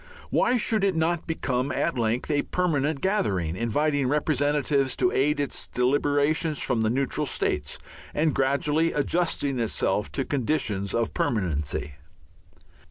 Why 0.31 0.57
should 0.57 0.83
it 0.83 0.95
not 0.95 1.27
become 1.27 1.71
at 1.71 1.95
length 1.95 2.31
a 2.31 2.41
permanent 2.41 3.01
gathering, 3.01 3.55
inviting 3.55 4.07
representatives 4.07 4.95
to 4.95 5.11
aid 5.11 5.39
its 5.39 5.67
deliberations 5.67 6.57
from 6.57 6.81
the 6.81 6.89
neutral 6.89 7.27
states, 7.27 7.77
and 8.11 8.33
gradually 8.33 8.93
adjusting 8.93 9.59
itself 9.59 10.11
to 10.13 10.25
conditions 10.25 10.95
of 10.95 11.13
permanency? 11.13 11.97